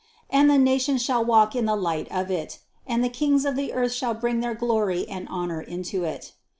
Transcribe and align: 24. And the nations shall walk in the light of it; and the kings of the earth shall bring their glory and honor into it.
24. 0.31 0.41
And 0.41 0.49
the 0.49 0.57
nations 0.57 1.03
shall 1.03 1.23
walk 1.23 1.55
in 1.55 1.65
the 1.67 1.75
light 1.75 2.07
of 2.09 2.31
it; 2.31 2.57
and 2.87 3.03
the 3.03 3.07
kings 3.07 3.45
of 3.45 3.55
the 3.55 3.71
earth 3.71 3.91
shall 3.93 4.15
bring 4.15 4.39
their 4.39 4.55
glory 4.55 5.07
and 5.07 5.27
honor 5.29 5.61
into 5.61 6.03
it. 6.05 6.31